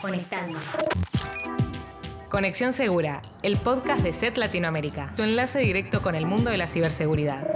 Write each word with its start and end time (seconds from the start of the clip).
Conectando. 0.00 0.58
Conexión 2.30 2.72
Segura, 2.72 3.22
el 3.42 3.58
podcast 3.58 4.02
de 4.02 4.12
SET 4.12 4.36
Latinoamérica, 4.36 5.12
tu 5.16 5.22
enlace 5.22 5.58
directo 5.60 6.02
con 6.02 6.14
el 6.14 6.26
mundo 6.26 6.50
de 6.50 6.58
la 6.58 6.66
ciberseguridad. 6.66 7.46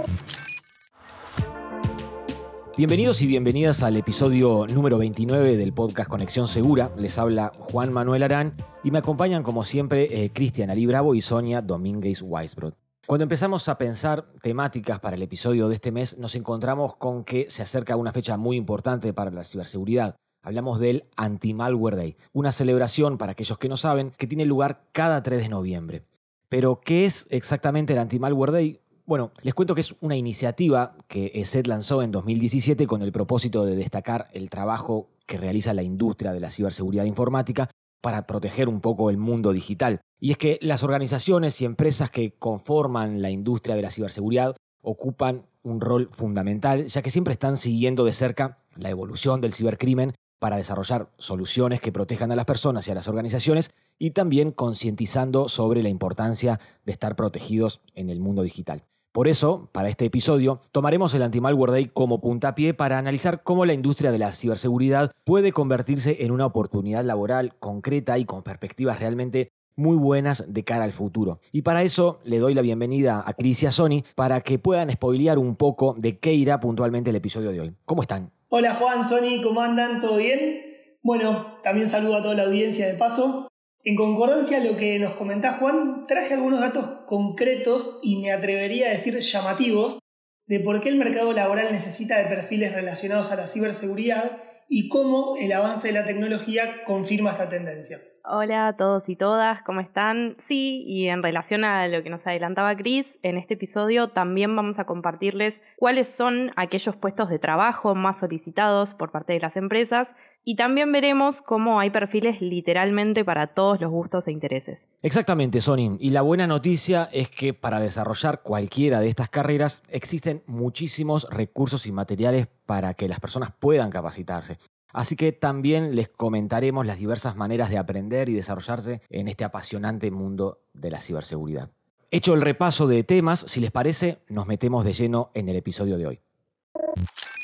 Bienvenidos 2.77 3.21
y 3.21 3.27
bienvenidas 3.27 3.81
al 3.81 3.97
episodio 3.97 4.67
número 4.67 4.97
29 4.97 5.57
del 5.57 5.73
podcast 5.73 6.09
Conexión 6.09 6.47
Segura. 6.47 6.91
Les 6.95 7.17
habla 7.17 7.51
Juan 7.57 7.91
Manuel 7.91 8.23
Arán 8.23 8.53
y 8.83 8.91
me 8.91 8.99
acompañan 8.99 9.41
como 9.41 9.63
siempre 9.63 10.23
eh, 10.23 10.31
Cristian 10.31 10.69
Ali 10.69 10.85
Bravo 10.85 11.15
y 11.15 11.21
Sonia 11.21 11.61
Domínguez 11.61 12.21
Weisbrod. 12.21 12.73
Cuando 13.07 13.23
empezamos 13.23 13.67
a 13.69 13.77
pensar 13.77 14.27
temáticas 14.41 14.99
para 14.99 15.15
el 15.15 15.23
episodio 15.23 15.69
de 15.69 15.75
este 15.75 15.91
mes, 15.91 16.17
nos 16.17 16.35
encontramos 16.35 16.97
con 16.97 17.23
que 17.23 17.49
se 17.49 17.63
acerca 17.63 17.95
una 17.95 18.11
fecha 18.11 18.37
muy 18.37 18.57
importante 18.57 19.13
para 19.13 19.31
la 19.31 19.43
ciberseguridad. 19.43 20.17
Hablamos 20.47 20.79
del 20.79 21.03
Anti-Malware 21.17 21.97
Day, 21.97 22.15
una 22.31 22.53
celebración, 22.53 23.17
para 23.17 23.33
aquellos 23.33 23.57
que 23.57 23.67
no 23.67 23.75
saben, 23.75 24.13
que 24.17 24.27
tiene 24.27 24.45
lugar 24.45 24.87
cada 24.93 25.21
3 25.21 25.41
de 25.41 25.49
noviembre. 25.49 26.03
Pero, 26.47 26.79
¿qué 26.79 27.03
es 27.03 27.27
exactamente 27.31 27.91
el 27.91 27.99
Anti-Malware 27.99 28.53
Day? 28.53 28.79
Bueno, 29.05 29.33
les 29.41 29.53
cuento 29.53 29.75
que 29.75 29.81
es 29.81 29.93
una 29.99 30.15
iniciativa 30.15 30.95
que 31.09 31.33
ESET 31.35 31.67
lanzó 31.67 32.01
en 32.01 32.11
2017 32.11 32.87
con 32.87 33.01
el 33.01 33.11
propósito 33.11 33.65
de 33.65 33.75
destacar 33.75 34.29
el 34.31 34.49
trabajo 34.49 35.09
que 35.25 35.37
realiza 35.37 35.73
la 35.73 35.83
industria 35.83 36.31
de 36.31 36.39
la 36.39 36.49
ciberseguridad 36.49 37.03
informática 37.03 37.69
para 37.99 38.25
proteger 38.25 38.69
un 38.69 38.79
poco 38.79 39.09
el 39.09 39.17
mundo 39.17 39.51
digital. 39.51 39.99
Y 40.17 40.31
es 40.31 40.37
que 40.37 40.59
las 40.61 40.81
organizaciones 40.81 41.59
y 41.59 41.65
empresas 41.65 42.09
que 42.09 42.31
conforman 42.31 43.21
la 43.21 43.31
industria 43.31 43.75
de 43.75 43.81
la 43.81 43.91
ciberseguridad 43.91 44.55
ocupan 44.81 45.45
un 45.63 45.81
rol 45.81 46.07
fundamental, 46.13 46.85
ya 46.85 47.01
que 47.01 47.11
siempre 47.11 47.33
están 47.33 47.57
siguiendo 47.57 48.05
de 48.05 48.13
cerca 48.13 48.59
la 48.77 48.89
evolución 48.89 49.41
del 49.41 49.51
cibercrimen 49.51 50.13
para 50.39 50.57
desarrollar 50.57 51.09
soluciones 51.17 51.81
que 51.81 51.91
protejan 51.91 52.31
a 52.31 52.35
las 52.35 52.45
personas 52.45 52.87
y 52.87 52.91
a 52.91 52.95
las 52.95 53.07
organizaciones 53.07 53.71
y 53.99 54.11
también 54.11 54.51
concientizando 54.51 55.47
sobre 55.47 55.83
la 55.83 55.89
importancia 55.89 56.59
de 56.85 56.91
estar 56.91 57.15
protegidos 57.15 57.81
en 57.95 58.09
el 58.09 58.19
mundo 58.19 58.43
digital. 58.43 58.83
Por 59.11 59.27
eso, 59.27 59.69
para 59.71 59.89
este 59.89 60.05
episodio, 60.05 60.61
tomaremos 60.71 61.11
el 61.15 61.23
Anti-Malware 61.23 61.71
Day 61.71 61.85
como 61.87 62.21
puntapié 62.21 62.75
para 62.75 62.99
analizar 62.99 63.41
cómo 63.41 63.65
la 63.65 63.73
industria 63.73 64.11
de 64.11 64.19
la 64.19 64.31
ciberseguridad 64.31 65.11
puede 65.23 65.51
convertirse 65.51 66.17
en 66.23 66.31
una 66.31 66.45
oportunidad 66.45 67.03
laboral 67.03 67.55
concreta 67.57 68.19
y 68.19 68.25
con 68.25 68.43
perspectivas 68.43 68.99
realmente 68.99 69.49
muy 69.75 69.97
buenas 69.97 70.43
de 70.47 70.63
cara 70.63 70.83
al 70.83 70.91
futuro. 70.91 71.39
Y 71.51 71.63
para 71.63 71.81
eso 71.81 72.19
le 72.25 72.37
doy 72.37 72.53
la 72.53 72.61
bienvenida 72.61 73.23
a 73.25 73.33
Cris 73.33 73.63
y 73.63 73.65
a 73.65 73.71
Sony 73.71 74.03
para 74.15 74.41
que 74.41 74.59
puedan 74.59 74.91
spoilear 74.91 75.39
un 75.39 75.55
poco 75.55 75.95
de 75.97 76.19
qué 76.19 76.33
irá 76.33 76.59
puntualmente 76.59 77.09
el 77.09 77.15
episodio 77.15 77.51
de 77.51 77.61
hoy. 77.61 77.75
¿Cómo 77.85 78.03
están? 78.03 78.36
Hola 78.49 78.75
Juan, 78.75 79.03
Sony, 79.03 79.41
¿cómo 79.43 79.59
andan? 79.59 79.99
¿Todo 79.99 80.15
bien? 80.15 80.61
Bueno, 81.01 81.59
también 81.63 81.89
saludo 81.89 82.15
a 82.15 82.21
toda 82.21 82.33
la 82.33 82.43
audiencia 82.43 82.87
de 82.87 82.93
paso. 82.93 83.49
En 83.83 83.97
concordancia 83.97 84.59
a 84.59 84.63
lo 84.63 84.77
que 84.77 84.97
nos 84.99 85.15
comentás, 85.15 85.59
Juan, 85.59 86.05
traje 86.07 86.35
algunos 86.35 86.61
datos 86.61 86.87
concretos 87.05 87.99
y 88.01 88.21
me 88.21 88.31
atrevería 88.31 88.87
a 88.87 88.91
decir 88.91 89.19
llamativos 89.19 89.99
de 90.45 90.61
por 90.61 90.79
qué 90.79 90.87
el 90.87 90.95
mercado 90.95 91.33
laboral 91.33 91.73
necesita 91.73 92.19
de 92.19 92.29
perfiles 92.29 92.73
relacionados 92.73 93.33
a 93.33 93.35
la 93.35 93.49
ciberseguridad 93.49 94.41
y 94.69 94.87
cómo 94.87 95.35
el 95.35 95.51
avance 95.51 95.89
de 95.89 95.95
la 95.95 96.05
tecnología 96.05 96.85
confirma 96.85 97.31
esta 97.31 97.49
tendencia. 97.49 97.99
Hola 98.29 98.67
a 98.67 98.75
todos 98.75 99.07
y 99.07 99.15
todas, 99.15 99.61
¿cómo 99.63 99.79
están? 99.79 100.35
Sí, 100.37 100.83
y 100.85 101.07
en 101.07 101.23
relación 101.23 101.63
a 101.63 101.87
lo 101.87 102.03
que 102.03 102.09
nos 102.09 102.27
adelantaba 102.27 102.75
Chris, 102.75 103.19
en 103.23 103.37
este 103.37 103.53
episodio 103.53 104.09
también 104.09 104.53
vamos 104.53 104.79
a 104.79 104.85
compartirles 104.85 105.61
cuáles 105.77 106.13
son 106.13 106.51
aquellos 106.57 106.97
puestos 106.97 107.29
de 107.29 107.39
trabajo 107.39 107.95
más 107.95 108.19
solicitados 108.19 108.93
por 108.93 109.11
parte 109.11 109.31
de 109.31 109.39
las 109.39 109.55
empresas 109.55 110.13
y 110.43 110.57
también 110.57 110.91
veremos 110.91 111.41
cómo 111.41 111.79
hay 111.79 111.89
perfiles 111.89 112.41
literalmente 112.41 113.23
para 113.23 113.47
todos 113.47 113.79
los 113.79 113.91
gustos 113.91 114.27
e 114.27 114.33
intereses. 114.33 114.89
Exactamente, 115.01 115.61
Sony. 115.61 115.95
Y 115.97 116.09
la 116.09 116.21
buena 116.21 116.47
noticia 116.47 117.07
es 117.13 117.29
que 117.29 117.53
para 117.53 117.79
desarrollar 117.79 118.41
cualquiera 118.41 118.99
de 118.99 119.07
estas 119.07 119.29
carreras 119.29 119.83
existen 119.87 120.43
muchísimos 120.47 121.25
recursos 121.29 121.87
y 121.87 121.93
materiales 121.93 122.47
para 122.65 122.93
que 122.93 123.07
las 123.07 123.21
personas 123.21 123.53
puedan 123.57 123.89
capacitarse. 123.89 124.57
Así 124.93 125.15
que 125.15 125.31
también 125.31 125.95
les 125.95 126.09
comentaremos 126.09 126.85
las 126.85 126.97
diversas 126.97 127.35
maneras 127.35 127.69
de 127.69 127.77
aprender 127.77 128.29
y 128.29 128.33
desarrollarse 128.33 129.01
en 129.09 129.27
este 129.27 129.43
apasionante 129.43 130.11
mundo 130.11 130.61
de 130.73 130.91
la 130.91 130.99
ciberseguridad. 130.99 131.69
Hecho 132.09 132.33
el 132.33 132.41
repaso 132.41 132.87
de 132.87 133.03
temas, 133.03 133.41
si 133.47 133.59
les 133.59 133.71
parece, 133.71 134.19
nos 134.29 134.47
metemos 134.47 134.85
de 134.85 134.93
lleno 134.93 135.29
en 135.33 135.49
el 135.49 135.57
episodio 135.57 135.97
de 135.97 136.07
hoy. 136.07 136.19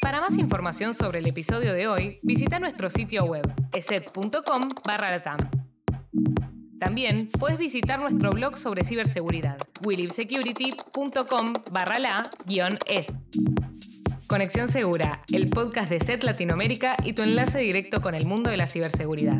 Para 0.02 0.22
más 0.22 0.38
información 0.38 0.96
sobre 0.96 1.20
el 1.20 1.28
episodio 1.28 1.74
de 1.74 1.88
hoy, 1.88 2.20
visita 2.24 2.59
nuestro 2.59 2.90
sitio 2.90 3.26
web 3.26 3.54
eset.com 3.74 4.70
latam. 4.86 5.38
También 6.80 7.30
puedes 7.40 7.58
visitar 7.58 8.00
nuestro 8.00 8.31
blog 8.31 8.58
sobre 8.58 8.84
ciberseguridad, 8.84 9.58
willibsecurity.com 9.81 11.54
barra 11.72 12.00
la-es. 12.00 13.08
Conexión 14.33 14.67
Segura, 14.67 15.21
el 15.31 15.47
podcast 15.47 15.91
de 15.91 15.99
SET 15.99 16.23
Latinoamérica 16.23 16.95
y 17.03 17.13
tu 17.13 17.21
enlace 17.21 17.59
directo 17.59 18.01
con 18.01 18.16
el 18.16 18.25
mundo 18.25 18.49
de 18.49 18.57
la 18.57 18.66
ciberseguridad. 18.66 19.39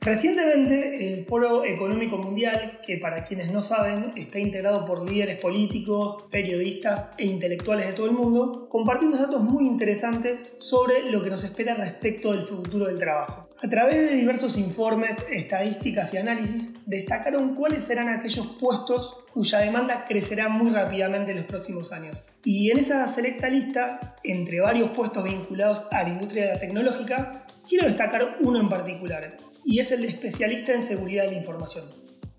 Recientemente, 0.00 1.06
el 1.06 1.26
Foro 1.26 1.66
Económico 1.66 2.16
Mundial, 2.16 2.80
que 2.86 2.96
para 2.96 3.26
quienes 3.26 3.52
no 3.52 3.60
saben 3.60 4.12
está 4.16 4.38
integrado 4.38 4.86
por 4.86 5.06
líderes 5.06 5.38
políticos, 5.38 6.28
periodistas 6.30 7.10
e 7.18 7.26
intelectuales 7.26 7.88
de 7.88 7.92
todo 7.92 8.06
el 8.06 8.12
mundo, 8.12 8.66
compartió 8.70 9.08
unos 9.08 9.20
datos 9.20 9.42
muy 9.42 9.66
interesantes 9.66 10.54
sobre 10.56 11.02
lo 11.10 11.22
que 11.22 11.28
nos 11.28 11.44
espera 11.44 11.74
respecto 11.74 12.32
del 12.32 12.40
futuro 12.40 12.86
del 12.86 12.98
trabajo. 12.98 13.50
A 13.62 13.68
través 13.68 14.10
de 14.10 14.16
diversos 14.16 14.56
informes, 14.56 15.16
estadísticas 15.30 16.14
y 16.14 16.16
análisis, 16.16 16.70
destacaron 16.86 17.54
cuáles 17.54 17.84
serán 17.84 18.08
aquellos 18.08 18.46
puestos 18.58 19.23
cuya 19.34 19.58
demanda 19.58 20.04
crecerá 20.06 20.48
muy 20.48 20.70
rápidamente 20.70 21.32
en 21.32 21.38
los 21.38 21.46
próximos 21.46 21.90
años. 21.90 22.22
Y 22.44 22.70
en 22.70 22.78
esa 22.78 23.06
selecta 23.08 23.48
lista, 23.48 24.14
entre 24.22 24.60
varios 24.60 24.90
puestos 24.90 25.24
vinculados 25.24 25.88
a 25.90 26.04
la 26.04 26.10
industria 26.10 26.56
tecnológica, 26.56 27.44
quiero 27.68 27.88
destacar 27.88 28.36
uno 28.40 28.60
en 28.60 28.68
particular, 28.68 29.36
y 29.64 29.80
es 29.80 29.90
el 29.90 30.02
de 30.02 30.08
especialista 30.08 30.72
en 30.72 30.82
seguridad 30.82 31.24
de 31.24 31.32
la 31.32 31.38
información. 31.38 31.84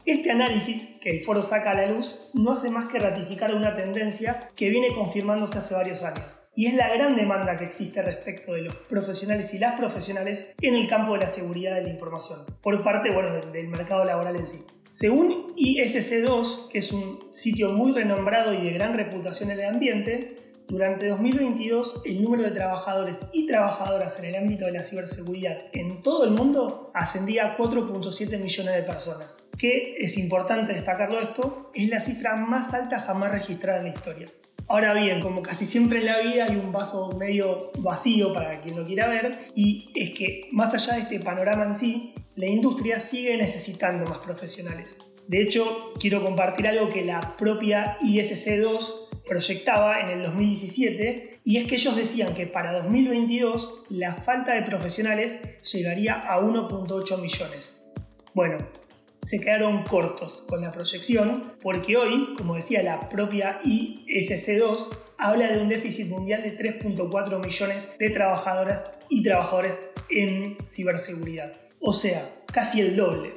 Este 0.05 0.31
análisis 0.31 0.87
que 1.01 1.09
el 1.09 1.23
foro 1.25 1.41
saca 1.41 1.71
a 1.71 1.73
la 1.73 1.87
luz 1.87 2.15
no 2.33 2.53
hace 2.53 2.69
más 2.69 2.85
que 2.85 2.99
ratificar 2.99 3.53
una 3.53 3.75
tendencia 3.75 4.39
que 4.55 4.69
viene 4.69 4.87
confirmándose 4.95 5.57
hace 5.57 5.73
varios 5.73 6.01
años, 6.01 6.39
y 6.55 6.67
es 6.67 6.75
la 6.75 6.87
gran 6.93 7.17
demanda 7.17 7.57
que 7.57 7.65
existe 7.65 8.01
respecto 8.03 8.53
de 8.53 8.61
los 8.61 8.75
profesionales 8.87 9.53
y 9.53 9.59
las 9.59 9.77
profesionales 9.77 10.45
en 10.61 10.75
el 10.75 10.87
campo 10.87 11.13
de 11.13 11.19
la 11.19 11.27
seguridad 11.27 11.75
de 11.75 11.83
la 11.83 11.89
información, 11.89 12.45
por 12.61 12.81
parte 12.83 13.11
bueno, 13.11 13.41
del 13.51 13.67
mercado 13.67 14.05
laboral 14.05 14.37
en 14.37 14.47
sí. 14.47 14.59
Según 14.95 15.53
ISC2, 15.57 16.69
que 16.69 16.77
es 16.77 16.93
un 16.93 17.19
sitio 17.33 17.73
muy 17.73 17.91
renombrado 17.91 18.53
y 18.53 18.63
de 18.63 18.71
gran 18.71 18.93
reputación 18.93 19.51
en 19.51 19.59
el 19.59 19.65
ambiente, 19.65 20.53
durante 20.69 21.09
2022, 21.09 22.03
el 22.05 22.23
número 22.23 22.43
de 22.43 22.51
trabajadores 22.51 23.19
y 23.33 23.45
trabajadoras 23.45 24.17
en 24.19 24.25
el 24.25 24.37
ámbito 24.37 24.63
de 24.63 24.71
la 24.71 24.85
ciberseguridad 24.85 25.57
en 25.73 26.01
todo 26.01 26.23
el 26.23 26.31
mundo 26.31 26.91
ascendía 26.93 27.45
a 27.45 27.57
4.7 27.57 28.39
millones 28.39 28.73
de 28.73 28.83
personas, 28.83 29.35
que 29.57 29.97
es 29.99 30.17
importante 30.17 30.71
destacarlo 30.71 31.19
esto, 31.19 31.71
es 31.75 31.89
la 31.89 31.99
cifra 31.99 32.37
más 32.37 32.73
alta 32.73 33.01
jamás 33.01 33.33
registrada 33.33 33.79
en 33.79 33.87
la 33.87 33.93
historia. 33.93 34.27
Ahora 34.67 34.93
bien, 34.93 35.21
como 35.21 35.43
casi 35.43 35.65
siempre 35.65 35.99
en 35.99 36.07
la 36.07 36.19
vida 36.19 36.45
hay 36.49 36.55
un 36.55 36.71
vaso 36.71 37.15
medio 37.17 37.71
vacío 37.77 38.33
para 38.33 38.61
quien 38.61 38.77
lo 38.77 38.85
quiera 38.85 39.07
ver, 39.07 39.39
y 39.55 39.91
es 39.93 40.11
que 40.17 40.41
más 40.51 40.73
allá 40.73 40.95
de 40.95 41.01
este 41.01 41.19
panorama 41.19 41.65
en 41.65 41.75
sí, 41.75 42.13
la 42.35 42.47
industria 42.47 42.99
sigue 42.99 43.37
necesitando 43.37 44.09
más 44.09 44.17
profesionales. 44.19 44.97
De 45.27 45.41
hecho, 45.41 45.93
quiero 45.99 46.23
compartir 46.23 46.67
algo 46.67 46.89
que 46.89 47.05
la 47.05 47.35
propia 47.37 47.97
ISC2 48.01 49.23
proyectaba 49.27 50.01
en 50.01 50.09
el 50.09 50.23
2017 50.23 51.39
y 51.43 51.57
es 51.57 51.67
que 51.67 51.75
ellos 51.75 51.95
decían 51.95 52.33
que 52.33 52.47
para 52.47 52.73
2022 52.73 53.83
la 53.89 54.13
falta 54.15 54.53
de 54.53 54.63
profesionales 54.63 55.37
llegaría 55.71 56.15
a 56.15 56.39
1.8 56.39 57.21
millones. 57.21 57.73
Bueno, 58.33 58.57
se 59.25 59.39
quedaron 59.39 59.83
cortos 59.83 60.45
con 60.47 60.61
la 60.61 60.71
proyección 60.71 61.53
porque 61.61 61.97
hoy, 61.97 62.35
como 62.37 62.55
decía 62.55 62.83
la 62.83 63.09
propia 63.09 63.59
ISC2, 63.63 64.87
habla 65.17 65.51
de 65.51 65.61
un 65.61 65.67
déficit 65.67 66.07
mundial 66.09 66.43
de 66.43 66.55
3.4 66.55 67.43
millones 67.43 67.89
de 67.97 68.09
trabajadoras 68.11 68.91
y 69.09 69.23
trabajadores 69.23 69.81
en 70.11 70.57
ciberseguridad. 70.65 71.53
O 71.79 71.91
sea, 71.91 72.29
casi 72.53 72.81
el 72.81 72.95
doble. 72.95 73.33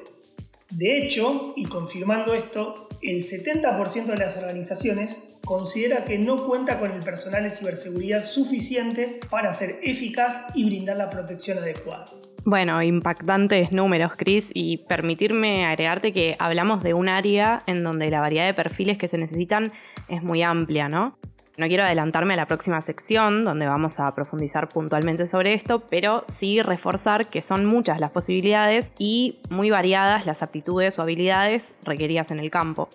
De 0.71 0.99
hecho, 0.99 1.55
y 1.57 1.65
confirmando 1.65 2.35
esto, 2.35 2.89
el 3.01 3.23
70% 3.23 4.05
de 4.05 4.17
las 4.17 4.37
organizaciones 4.37 5.17
considera 5.49 6.05
que 6.05 6.19
no 6.19 6.37
cuenta 6.37 6.79
con 6.79 6.93
el 6.93 7.03
personal 7.03 7.43
de 7.43 7.51
ciberseguridad 7.51 8.23
suficiente 8.23 9.19
para 9.31 9.51
ser 9.55 9.81
eficaz 9.83 10.45
y 10.55 10.65
brindar 10.65 10.99
la 10.99 11.09
protección 11.09 11.57
adecuada. 11.57 12.05
Bueno, 12.45 12.83
impactantes 12.83 13.73
números, 13.73 14.13
Chris, 14.15 14.45
y 14.53 14.77
permitirme 14.77 15.65
agregarte 15.65 16.13
que 16.13 16.37
hablamos 16.39 16.83
de 16.83 16.93
un 16.93 17.09
área 17.09 17.61
en 17.67 17.83
donde 17.83 18.11
la 18.11 18.21
variedad 18.21 18.45
de 18.45 18.53
perfiles 18.53 18.99
que 18.99 19.09
se 19.09 19.17
necesitan 19.17 19.73
es 20.09 20.23
muy 20.23 20.43
amplia, 20.43 20.91
¿no? 20.91 21.17
No 21.57 21.67
quiero 21.67 21.83
adelantarme 21.83 22.35
a 22.35 22.37
la 22.37 22.47
próxima 22.47 22.83
sección, 22.83 23.43
donde 23.43 23.67
vamos 23.67 24.01
a 24.01 24.15
profundizar 24.15 24.69
puntualmente 24.69 25.27
sobre 25.27 25.55
esto, 25.55 25.87
pero 25.89 26.27
sí 26.29 26.61
reforzar 26.61 27.27
que 27.27 27.41
son 27.41 27.65
muchas 27.65 28.01
las 28.01 28.11
posibilidades 28.11 28.93
y 28.99 29.39
muy 29.49 29.71
variadas 29.71 30.27
las 30.27 30.43
aptitudes 30.43 30.99
o 30.99 31.03
habilidades 31.03 31.75
requeridas 31.85 32.31
en 32.31 32.39
el 32.39 32.51
campo. 32.51 32.91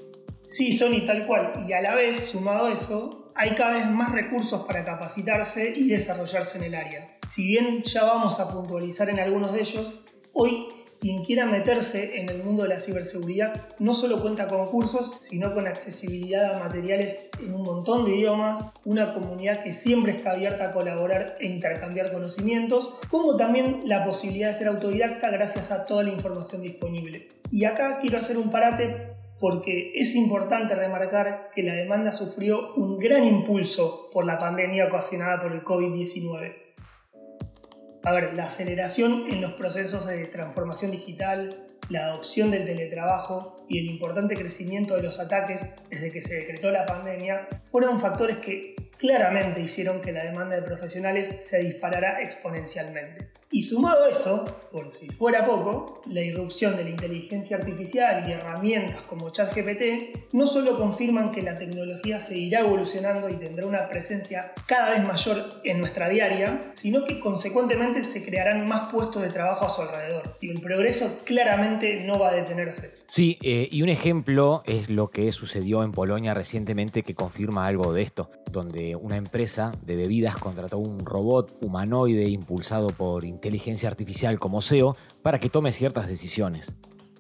Sí, 0.48 0.72
son 0.72 0.94
y 0.94 1.06
tal 1.06 1.26
cual. 1.26 1.54
Y 1.68 1.74
a 1.74 1.82
la 1.82 1.96
vez, 1.96 2.28
sumado 2.28 2.68
a 2.68 2.74
eso, 2.74 3.32
hay 3.36 3.56
cada 3.56 3.74
vez 3.74 3.90
más 3.90 4.12
recursos 4.12 4.66
para 4.66 4.84
capacitarse 4.84 5.74
y 5.76 5.88
desarrollarse 5.88 6.58
en 6.58 6.66
el 6.66 6.76
área. 6.76 7.18
Si 7.28 7.46
bien 7.46 7.82
ya 7.82 8.04
vamos 8.04 8.40
a 8.40 8.52
puntualizar 8.52 9.10
en 9.10 9.20
algunos 9.20 9.54
de 9.54 9.62
ellos, 9.62 10.00
hoy 10.34 10.68
quien 11.04 11.26
quiera 11.26 11.46
meterse 11.46 12.22
en 12.22 12.30
el 12.30 12.44
mundo 12.46 12.64
de 12.64 12.70
la 12.70 12.80
ciberseguridad 12.80 13.68
no 13.78 13.94
solo 13.94 14.22
cuenta 14.22 14.48
con 14.48 14.68
cursos, 14.68 15.12
sino 15.20 15.54
con 15.54 15.68
accesibilidad 15.68 16.56
a 16.56 16.60
materiales 16.60 17.18
en 17.42 17.54
un 17.54 17.64
montón 17.64 18.06
de 18.06 18.16
idiomas, 18.16 18.64
una 18.86 19.14
comunidad 19.14 19.64
que 19.64 19.74
siempre 19.74 20.14
está 20.14 20.32
abierta 20.32 20.68
a 20.68 20.72
colaborar 20.72 21.36
e 21.42 21.48
intercambiar 21.48 22.14
conocimientos, 22.14 22.94
como 23.10 23.36
también 23.36 23.82
la 23.84 24.06
posibilidad 24.06 24.52
de 24.52 24.58
ser 24.58 24.70
autodidacta 24.70 25.30
gracias 25.30 25.72
a 25.72 25.86
toda 25.86 26.04
la 26.04 26.12
información 26.12 26.62
disponible. 26.62 27.28
Y 27.52 27.66
acá 27.66 28.00
quiero 28.00 28.20
hacer 28.20 28.38
un 28.38 28.50
parate 28.50 29.13
porque 29.44 29.92
es 29.94 30.16
importante 30.16 30.74
remarcar 30.74 31.50
que 31.54 31.64
la 31.64 31.74
demanda 31.74 32.14
sufrió 32.14 32.74
un 32.76 32.98
gran 32.98 33.26
impulso 33.26 34.10
por 34.10 34.26
la 34.26 34.40
pandemia 34.40 34.86
ocasionada 34.86 35.42
por 35.42 35.52
el 35.52 35.66
COVID-19 35.66 36.64
a 38.06 38.14
ver, 38.14 38.38
la 38.38 38.46
aceleración 38.46 39.26
en 39.30 39.42
los 39.42 39.52
procesos 39.54 40.08
de 40.08 40.26
transformación 40.28 40.92
digital, 40.92 41.50
la 41.90 42.06
adopción 42.06 42.52
del 42.52 42.64
teletrabajo 42.64 43.66
y 43.68 43.80
el 43.80 43.86
importante 43.86 44.36
crecimiento 44.36 44.96
de 44.96 45.04
los 45.04 45.20
ataques 45.20 45.68
desde 45.90 46.12
que 46.12 46.22
se 46.22 46.36
decretó 46.36 46.72
la 46.72 46.86
pandemia 46.86 47.48
fueron 47.64 48.00
factores 48.00 48.38
que 48.38 48.76
claramente 48.98 49.62
hicieron 49.62 50.02
que 50.02 50.12
la 50.12 50.24
demanda 50.24 50.56
de 50.56 50.62
profesionales 50.62 51.46
se 51.46 51.60
disparara 51.60 52.22
exponencialmente. 52.22 53.30
Y 53.54 53.62
sumado 53.62 54.06
a 54.06 54.10
eso, 54.10 54.46
por 54.72 54.90
si 54.90 55.10
fuera 55.10 55.46
poco, 55.46 56.02
la 56.08 56.22
irrupción 56.22 56.76
de 56.76 56.86
la 56.86 56.90
inteligencia 56.90 57.58
artificial 57.58 58.28
y 58.28 58.32
herramientas 58.32 59.04
como 59.04 59.30
ChatGPT 59.30 60.34
no 60.34 60.48
solo 60.48 60.76
confirman 60.76 61.32
que 61.32 61.44
la 61.44 61.56
tecnología 61.56 62.20
seguirá 62.20 62.62
evolucionando 62.62 63.30
y 63.30 63.36
tendrá 63.36 63.68
una 63.68 63.88
presencia 63.90 64.54
cada 64.66 64.90
vez 64.90 65.08
mayor 65.08 65.62
en 65.64 65.80
nuestra 65.80 66.10
diaria, 66.10 66.72
sino 66.74 67.06
que 67.06 67.20
consecuentemente 67.20 68.04
se 68.04 68.26
crearán 68.26 68.68
más 68.68 68.92
puestos 68.92 69.22
de 69.22 69.30
trabajo 69.30 69.66
a 69.66 69.70
su 69.70 69.84
alrededor. 69.84 70.36
Y 70.42 70.50
el 70.50 70.60
progreso 70.60 71.22
claramente 71.24 72.04
no 72.04 72.18
va 72.18 72.30
a 72.30 72.34
detenerse. 72.34 72.96
Sí, 73.06 73.38
eh, 73.44 73.68
y 73.70 73.84
un 73.84 73.90
ejemplo 73.90 74.64
es 74.66 74.90
lo 74.90 75.12
que 75.12 75.32
sucedió 75.32 75.84
en 75.84 75.92
Polonia 75.92 76.34
recientemente 76.34 77.04
que 77.04 77.14
confirma 77.14 77.68
algo 77.68 77.94
de 77.94 78.02
esto, 78.02 78.32
donde 78.52 78.93
una 78.96 79.18
empresa 79.18 79.72
de 79.82 79.96
bebidas 79.96 80.38
contrató 80.38 80.78
un 80.78 81.06
robot 81.06 81.56
humanoide 81.62 82.30
impulsado 82.30 82.90
por 82.90 83.26
inteligencia 83.26 83.90
artificial 83.90 84.40
como 84.40 84.62
SEO 84.62 84.96
para 85.22 85.40
que 85.40 85.50
tome 85.50 85.72
ciertas 85.72 86.08
decisiones. 86.08 86.76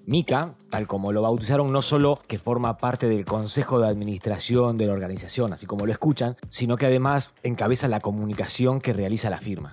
Mika, 0.05 0.55
tal 0.69 0.85
como 0.85 1.13
lo 1.13 1.21
bautizaron, 1.21 1.71
no 1.71 1.81
solo 1.81 2.19
que 2.27 2.37
forma 2.37 2.77
parte 2.77 3.07
del 3.07 3.23
consejo 3.23 3.79
de 3.79 3.87
administración 3.87 4.77
de 4.77 4.87
la 4.87 4.93
organización, 4.93 5.53
así 5.53 5.65
como 5.65 5.85
lo 5.85 5.93
escuchan, 5.93 6.35
sino 6.49 6.75
que 6.75 6.87
además 6.87 7.33
encabeza 7.41 7.87
la 7.87 8.01
comunicación 8.01 8.81
que 8.81 8.91
realiza 8.91 9.29
la 9.29 9.39
firma. 9.39 9.71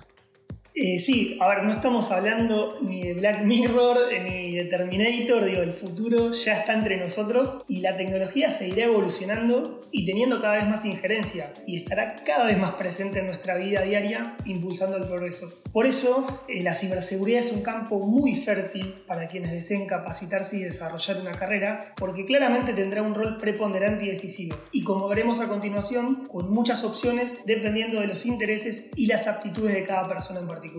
Eh, 0.83 0.97
sí, 0.97 1.37
a 1.39 1.47
ver, 1.47 1.63
no 1.63 1.73
estamos 1.73 2.09
hablando 2.09 2.79
ni 2.81 3.03
de 3.03 3.13
Black 3.13 3.43
Mirror 3.43 3.99
ni 4.23 4.55
de 4.55 4.63
Terminator, 4.63 5.45
digo, 5.45 5.61
el 5.61 5.73
futuro 5.73 6.31
ya 6.31 6.53
está 6.53 6.73
entre 6.73 6.97
nosotros 6.97 7.63
y 7.67 7.81
la 7.81 7.95
tecnología 7.95 8.49
seguirá 8.49 8.85
evolucionando 8.85 9.81
y 9.91 10.05
teniendo 10.07 10.41
cada 10.41 10.55
vez 10.55 10.67
más 10.67 10.83
injerencia 10.83 11.53
y 11.67 11.77
estará 11.77 12.15
cada 12.25 12.45
vez 12.45 12.57
más 12.57 12.71
presente 12.71 13.19
en 13.19 13.27
nuestra 13.27 13.57
vida 13.57 13.83
diaria 13.83 14.35
impulsando 14.45 14.97
el 14.97 15.03
progreso. 15.03 15.53
Por 15.71 15.85
eso, 15.85 16.41
eh, 16.49 16.63
la 16.63 16.73
ciberseguridad 16.73 17.41
es 17.41 17.51
un 17.51 17.61
campo 17.61 17.99
muy 17.99 18.37
fértil 18.37 18.95
para 19.05 19.27
quienes 19.27 19.51
deseen 19.51 19.85
capacitarse 19.85 20.57
y 20.57 20.63
desarrollar 20.63 21.21
una 21.21 21.31
carrera, 21.33 21.93
porque 21.95 22.25
claramente 22.25 22.73
tendrá 22.73 23.03
un 23.03 23.13
rol 23.13 23.37
preponderante 23.37 24.05
y 24.05 24.07
decisivo, 24.07 24.57
y 24.71 24.83
como 24.83 25.07
veremos 25.07 25.41
a 25.41 25.47
continuación, 25.47 26.27
con 26.27 26.51
muchas 26.51 26.83
opciones 26.83 27.37
dependiendo 27.45 28.01
de 28.01 28.07
los 28.07 28.25
intereses 28.25 28.89
y 28.95 29.05
las 29.05 29.27
aptitudes 29.27 29.75
de 29.75 29.83
cada 29.83 30.05
persona 30.05 30.39
en 30.39 30.47
particular. 30.47 30.70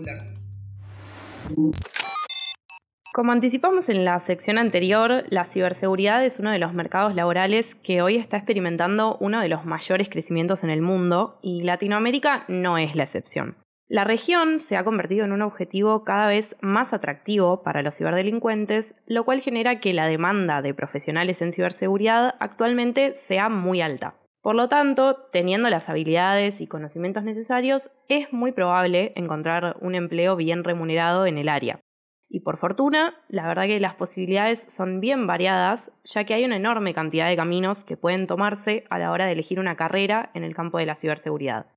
Como 3.13 3.31
anticipamos 3.31 3.89
en 3.89 4.05
la 4.05 4.19
sección 4.19 4.57
anterior, 4.57 5.25
la 5.29 5.45
ciberseguridad 5.45 6.25
es 6.25 6.39
uno 6.39 6.49
de 6.49 6.57
los 6.57 6.73
mercados 6.73 7.13
laborales 7.13 7.75
que 7.75 8.01
hoy 8.01 8.15
está 8.15 8.37
experimentando 8.37 9.17
uno 9.19 9.39
de 9.39 9.49
los 9.49 9.65
mayores 9.65 10.09
crecimientos 10.09 10.63
en 10.63 10.71
el 10.71 10.81
mundo 10.81 11.37
y 11.43 11.61
Latinoamérica 11.61 12.45
no 12.47 12.79
es 12.79 12.95
la 12.95 13.03
excepción. 13.03 13.55
La 13.87 14.03
región 14.03 14.57
se 14.57 14.77
ha 14.77 14.83
convertido 14.83 15.25
en 15.25 15.31
un 15.33 15.43
objetivo 15.43 16.03
cada 16.03 16.25
vez 16.25 16.55
más 16.61 16.93
atractivo 16.93 17.61
para 17.61 17.83
los 17.83 17.97
ciberdelincuentes, 17.97 18.95
lo 19.05 19.25
cual 19.25 19.41
genera 19.41 19.79
que 19.79 19.93
la 19.93 20.07
demanda 20.07 20.63
de 20.63 20.73
profesionales 20.73 21.43
en 21.43 21.51
ciberseguridad 21.51 22.33
actualmente 22.39 23.13
sea 23.13 23.49
muy 23.49 23.81
alta. 23.81 24.15
Por 24.43 24.55
lo 24.55 24.67
tanto, 24.67 25.15
teniendo 25.31 25.69
las 25.69 25.87
habilidades 25.87 26.59
y 26.59 26.67
conocimientos 26.67 27.23
necesarios, 27.23 27.91
es 28.09 28.33
muy 28.33 28.51
probable 28.51 29.13
encontrar 29.15 29.77
un 29.79 29.95
empleo 29.95 30.35
bien 30.35 30.65
remunerado 30.65 31.25
en 31.25 31.37
el 31.37 31.47
área. 31.47 31.79
Y 32.27 32.41
por 32.41 32.57
fortuna, 32.57 33.15
la 33.29 33.47
verdad 33.47 33.67
que 33.67 33.79
las 33.79 33.95
posibilidades 33.95 34.65
son 34.67 34.99
bien 34.99 35.27
variadas, 35.27 35.93
ya 36.03 36.25
que 36.25 36.33
hay 36.33 36.43
una 36.43 36.57
enorme 36.57 36.93
cantidad 36.93 37.29
de 37.29 37.37
caminos 37.37 37.85
que 37.85 37.95
pueden 37.95 38.27
tomarse 38.27 38.83
a 38.89 38.99
la 38.99 39.11
hora 39.11 39.25
de 39.25 39.31
elegir 39.31 39.61
una 39.61 39.77
carrera 39.77 40.29
en 40.33 40.43
el 40.43 40.53
campo 40.53 40.77
de 40.77 40.87
la 40.87 40.95
ciberseguridad. 40.95 41.67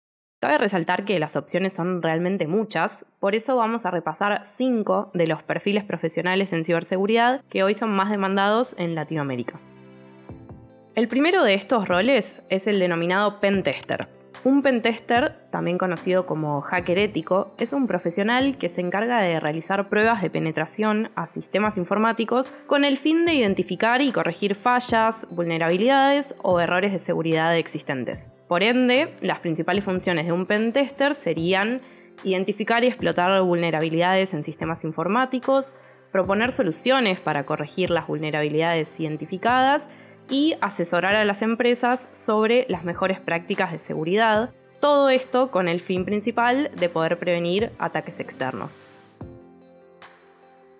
Cabe 0.40 0.58
resaltar 0.58 1.04
que 1.04 1.20
las 1.20 1.36
opciones 1.36 1.72
son 1.72 2.02
realmente 2.02 2.48
muchas, 2.48 3.06
por 3.20 3.36
eso 3.36 3.56
vamos 3.56 3.86
a 3.86 3.92
repasar 3.92 4.40
cinco 4.44 5.12
de 5.14 5.28
los 5.28 5.44
perfiles 5.44 5.84
profesionales 5.84 6.52
en 6.52 6.64
ciberseguridad 6.64 7.44
que 7.48 7.62
hoy 7.62 7.74
son 7.74 7.90
más 7.94 8.10
demandados 8.10 8.74
en 8.76 8.96
Latinoamérica. 8.96 9.60
El 10.96 11.08
primero 11.08 11.44
de 11.44 11.52
estos 11.52 11.86
roles 11.86 12.40
es 12.48 12.66
el 12.66 12.78
denominado 12.78 13.38
pentester. 13.38 14.08
Un 14.44 14.62
pentester, 14.62 15.36
también 15.50 15.76
conocido 15.76 16.24
como 16.24 16.62
hacker 16.62 16.98
ético, 16.98 17.54
es 17.58 17.74
un 17.74 17.86
profesional 17.86 18.56
que 18.56 18.70
se 18.70 18.80
encarga 18.80 19.20
de 19.20 19.38
realizar 19.38 19.90
pruebas 19.90 20.22
de 20.22 20.30
penetración 20.30 21.10
a 21.14 21.26
sistemas 21.26 21.76
informáticos 21.76 22.50
con 22.66 22.86
el 22.86 22.96
fin 22.96 23.26
de 23.26 23.34
identificar 23.34 24.00
y 24.00 24.10
corregir 24.10 24.54
fallas, 24.54 25.26
vulnerabilidades 25.30 26.34
o 26.40 26.60
errores 26.60 26.92
de 26.92 26.98
seguridad 26.98 27.54
existentes. 27.58 28.30
Por 28.48 28.62
ende, 28.62 29.18
las 29.20 29.40
principales 29.40 29.84
funciones 29.84 30.24
de 30.24 30.32
un 30.32 30.46
pentester 30.46 31.14
serían 31.14 31.82
identificar 32.24 32.84
y 32.84 32.86
explotar 32.86 33.42
vulnerabilidades 33.42 34.32
en 34.32 34.42
sistemas 34.42 34.82
informáticos, 34.82 35.74
proponer 36.10 36.52
soluciones 36.52 37.20
para 37.20 37.44
corregir 37.44 37.90
las 37.90 38.06
vulnerabilidades 38.06 38.98
identificadas 38.98 39.90
y 40.28 40.56
asesorar 40.60 41.14
a 41.14 41.24
las 41.24 41.42
empresas 41.42 42.08
sobre 42.12 42.66
las 42.68 42.84
mejores 42.84 43.20
prácticas 43.20 43.72
de 43.72 43.78
seguridad, 43.78 44.50
todo 44.80 45.10
esto 45.10 45.50
con 45.50 45.68
el 45.68 45.80
fin 45.80 46.04
principal 46.04 46.70
de 46.76 46.88
poder 46.88 47.18
prevenir 47.18 47.72
ataques 47.78 48.20
externos. 48.20 48.76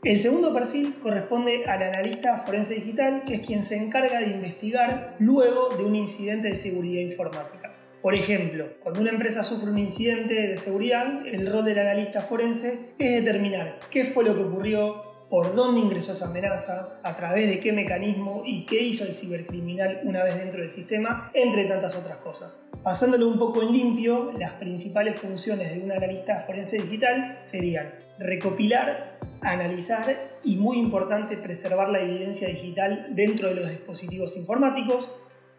El 0.04 0.20
segundo 0.20 0.54
perfil 0.54 0.94
corresponde 1.02 1.64
al 1.64 1.82
analista 1.82 2.38
forense 2.38 2.74
digital, 2.74 3.24
que 3.26 3.34
es 3.34 3.46
quien 3.46 3.64
se 3.64 3.76
encarga 3.76 4.20
de 4.20 4.28
investigar 4.28 5.16
luego 5.18 5.68
de 5.70 5.84
un 5.84 5.96
incidente 5.96 6.48
de 6.48 6.54
seguridad 6.54 7.00
informática. 7.02 7.72
Por 8.02 8.14
ejemplo, 8.14 8.68
cuando 8.78 9.00
una 9.00 9.10
empresa 9.10 9.42
sufre 9.42 9.68
un 9.68 9.78
incidente 9.78 10.34
de 10.34 10.56
seguridad, 10.58 11.26
el 11.26 11.50
rol 11.50 11.64
del 11.64 11.80
analista 11.80 12.20
forense 12.20 12.78
es 13.00 13.24
determinar 13.24 13.80
qué 13.90 14.04
fue 14.04 14.22
lo 14.22 14.36
que 14.36 14.44
ocurrió, 14.44 15.05
por 15.30 15.54
dónde 15.54 15.80
ingresó 15.80 16.12
esa 16.12 16.26
amenaza, 16.26 17.00
a 17.02 17.16
través 17.16 17.48
de 17.48 17.58
qué 17.58 17.72
mecanismo 17.72 18.42
y 18.44 18.64
qué 18.64 18.80
hizo 18.80 19.04
el 19.04 19.12
cibercriminal 19.12 20.00
una 20.04 20.22
vez 20.22 20.38
dentro 20.38 20.60
del 20.60 20.70
sistema, 20.70 21.30
entre 21.34 21.64
tantas 21.64 21.96
otras 21.96 22.18
cosas. 22.18 22.62
Pasándolo 22.82 23.26
un 23.26 23.38
poco 23.38 23.62
en 23.62 23.72
limpio, 23.72 24.32
las 24.38 24.52
principales 24.54 25.20
funciones 25.20 25.74
de 25.74 25.82
un 25.82 25.90
analista 25.90 26.40
forense 26.46 26.76
digital 26.76 27.40
serían 27.42 27.92
recopilar, 28.18 29.18
analizar 29.40 30.38
y, 30.44 30.56
muy 30.56 30.78
importante, 30.78 31.36
preservar 31.36 31.88
la 31.88 32.00
evidencia 32.00 32.48
digital 32.48 33.08
dentro 33.10 33.48
de 33.48 33.56
los 33.56 33.68
dispositivos 33.68 34.36
informáticos 34.36 35.10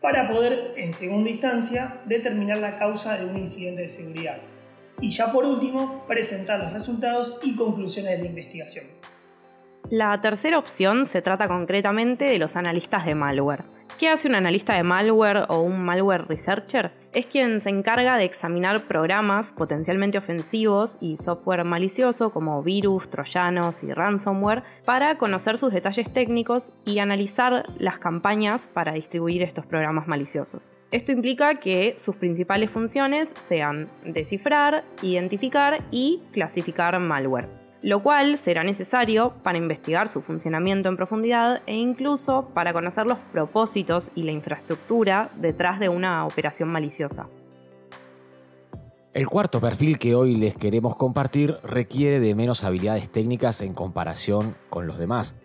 para 0.01 0.29
poder, 0.29 0.75
en 0.77 0.91
segunda 0.93 1.29
instancia, 1.29 2.01
determinar 2.05 2.59
la 2.59 2.77
causa 2.77 3.17
de 3.17 3.25
un 3.25 3.37
incidente 3.37 3.81
de 3.81 3.87
seguridad. 3.87 4.37
Y 5.01 5.09
ya 5.09 5.31
por 5.31 5.45
último, 5.45 6.05
presentar 6.07 6.59
los 6.59 6.73
resultados 6.73 7.39
y 7.43 7.55
conclusiones 7.55 8.13
de 8.13 8.23
la 8.23 8.29
investigación. 8.29 8.85
La 9.89 10.19
tercera 10.19 10.57
opción 10.57 11.05
se 11.05 11.21
trata 11.21 11.47
concretamente 11.47 12.25
de 12.25 12.39
los 12.39 12.57
analistas 12.57 13.05
de 13.05 13.15
malware. 13.15 13.63
¿Qué 13.97 14.09
hace 14.09 14.27
un 14.27 14.35
analista 14.35 14.73
de 14.73 14.83
malware 14.83 15.45
o 15.47 15.61
un 15.61 15.81
malware 15.81 16.27
researcher? 16.27 16.91
Es 17.13 17.25
quien 17.25 17.61
se 17.61 17.69
encarga 17.69 18.17
de 18.17 18.25
examinar 18.25 18.81
programas 18.81 19.53
potencialmente 19.53 20.17
ofensivos 20.17 20.97
y 20.99 21.15
software 21.15 21.63
malicioso 21.63 22.31
como 22.31 22.61
virus, 22.63 23.09
troyanos 23.09 23.81
y 23.81 23.93
ransomware 23.93 24.63
para 24.83 25.17
conocer 25.17 25.57
sus 25.57 25.71
detalles 25.71 26.11
técnicos 26.11 26.73
y 26.83 26.99
analizar 26.99 27.65
las 27.77 27.97
campañas 27.97 28.67
para 28.67 28.91
distribuir 28.91 29.41
estos 29.41 29.65
programas 29.65 30.05
maliciosos. 30.05 30.73
Esto 30.91 31.13
implica 31.13 31.55
que 31.55 31.95
sus 31.97 32.17
principales 32.17 32.69
funciones 32.69 33.29
sean 33.29 33.89
descifrar, 34.03 34.83
identificar 35.01 35.85
y 35.91 36.23
clasificar 36.33 36.99
malware 36.99 37.66
lo 37.87 38.03
cual 38.03 38.37
será 38.37 38.65
necesario 38.65 39.31
para 39.43 39.57
investigar 39.57 40.09
su 40.09 40.21
funcionamiento 40.21 40.89
en 40.89 40.97
profundidad 40.97 41.61
e 41.67 41.75
incluso 41.75 42.49
para 42.53 42.73
conocer 42.73 43.05
los 43.05 43.17
propósitos 43.31 44.11
y 44.13 44.23
la 44.23 44.33
infraestructura 44.33 45.29
detrás 45.37 45.79
de 45.79 45.87
una 45.87 46.25
operación 46.25 46.67
maliciosa. 46.67 47.29
El 49.13 49.27
cuarto 49.27 49.61
perfil 49.61 49.99
que 49.99 50.15
hoy 50.15 50.35
les 50.35 50.53
queremos 50.55 50.97
compartir 50.97 51.55
requiere 51.63 52.19
de 52.19 52.35
menos 52.35 52.65
habilidades 52.65 53.09
técnicas 53.09 53.61
en 53.61 53.73
comparación 53.73 54.57
con 54.69 54.85
los 54.85 54.97
demás, 54.97 55.37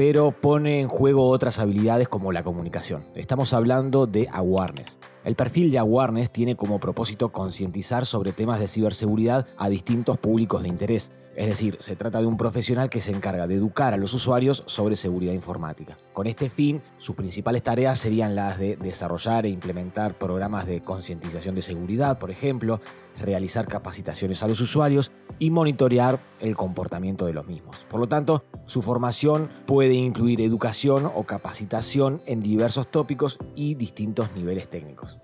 pero 0.00 0.32
pone 0.32 0.80
en 0.80 0.88
juego 0.88 1.28
otras 1.28 1.58
habilidades 1.58 2.08
como 2.08 2.32
la 2.32 2.42
comunicación. 2.42 3.04
Estamos 3.14 3.52
hablando 3.52 4.06
de 4.06 4.30
awareness. 4.32 4.98
El 5.24 5.34
perfil 5.34 5.70
de 5.70 5.76
awareness 5.76 6.30
tiene 6.30 6.56
como 6.56 6.80
propósito 6.80 7.28
concientizar 7.32 8.06
sobre 8.06 8.32
temas 8.32 8.60
de 8.60 8.66
ciberseguridad 8.66 9.46
a 9.58 9.68
distintos 9.68 10.16
públicos 10.16 10.62
de 10.62 10.70
interés 10.70 11.10
es 11.36 11.46
decir, 11.46 11.76
se 11.78 11.94
trata 11.94 12.18
de 12.18 12.26
un 12.26 12.36
profesional 12.36 12.90
que 12.90 13.00
se 13.00 13.12
encarga 13.12 13.46
de 13.46 13.54
educar 13.54 13.94
a 13.94 13.96
los 13.96 14.12
usuarios 14.12 14.64
sobre 14.66 14.96
seguridad 14.96 15.32
informática. 15.32 15.96
Con 16.12 16.26
este 16.26 16.50
fin, 16.50 16.82
sus 16.98 17.14
principales 17.14 17.62
tareas 17.62 17.98
serían 18.00 18.34
las 18.34 18.58
de 18.58 18.76
desarrollar 18.76 19.46
e 19.46 19.48
implementar 19.48 20.18
programas 20.18 20.66
de 20.66 20.82
concientización 20.82 21.54
de 21.54 21.62
seguridad, 21.62 22.18
por 22.18 22.30
ejemplo, 22.30 22.80
realizar 23.20 23.68
capacitaciones 23.68 24.42
a 24.42 24.48
los 24.48 24.60
usuarios 24.60 25.12
y 25.38 25.50
monitorear 25.50 26.18
el 26.40 26.56
comportamiento 26.56 27.26
de 27.26 27.32
los 27.32 27.46
mismos. 27.46 27.86
Por 27.88 28.00
lo 28.00 28.08
tanto, 28.08 28.44
su 28.70 28.82
formación 28.82 29.50
puede 29.66 29.94
incluir 29.94 30.40
educación 30.40 31.10
o 31.14 31.24
capacitación 31.24 32.22
en 32.24 32.40
diversos 32.40 32.88
tópicos 32.88 33.38
y 33.54 33.74
distintos 33.74 34.30
niveles 34.34 34.68
técnicos. 34.68 35.18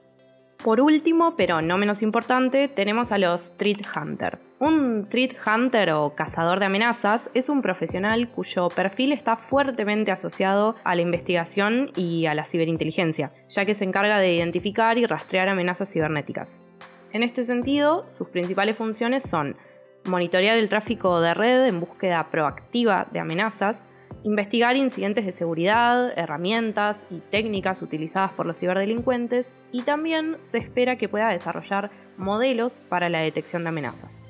Por 0.63 0.81
último, 0.81 1.37
pero 1.37 1.63
no 1.63 1.79
menos 1.79 2.03
importante, 2.03 2.67
tenemos 2.67 3.13
a 3.13 3.19
los 3.19 3.51
Street 3.51 3.83
Hunter. 3.95 4.41
Un 4.59 5.07
Threat 5.09 5.33
Hunter 5.47 5.93
o 5.93 6.15
cazador 6.15 6.59
de 6.59 6.65
amenazas 6.65 7.31
es 7.35 7.49
un 7.49 7.63
profesional 7.63 8.31
cuyo 8.31 8.69
perfil 8.69 9.13
está 9.13 9.37
fuertemente 9.37 10.11
asociado 10.11 10.75
a 10.83 10.95
la 10.95 11.03
investigación 11.03 11.91
y 11.95 12.27
a 12.27 12.35
la 12.35 12.45
ciberinteligencia, 12.45 13.33
ya 13.49 13.65
que 13.65 13.75
se 13.75 13.85
encarga 13.85 14.19
de 14.19 14.35
identificar 14.35 14.99
y 14.99 15.07
rastrear 15.07 15.49
amenazas 15.49 15.93
cibernéticas. 15.93 16.65
En 17.13 17.23
este 17.23 17.45
sentido, 17.45 18.09
sus 18.09 18.31
principales 18.31 18.77
funciones 18.77 19.23
son 19.23 19.57
monitorear 20.07 20.57
el 20.57 20.69
tráfico 20.69 21.21
de 21.21 21.35
red 21.35 21.67
en 21.67 21.81
búsqueda 21.81 22.31
proactiva 22.31 23.07
de 23.13 23.21
amenazas, 23.21 23.85
investigar 24.23 24.77
incidentes 24.77 25.25
de 25.25 25.33
seguridad, 25.33 26.13
herramientas 26.19 27.07
y 27.11 27.21
técnicas 27.21 27.83
utilizadas 27.83 28.33
por 28.33 28.47
los 28.47 28.59
ciberdelincuentes 28.59 29.57
y 29.73 29.83
también 29.83 30.37
se 30.41 30.59
espera 30.59 30.97
que 30.97 31.09
pueda 31.09 31.29
desarrollar 31.29 31.91
modelos 32.17 32.81
para 32.89 33.09
la 33.09 33.21
detección 33.21 33.63
de 33.63 33.69
amenazas. 33.69 34.23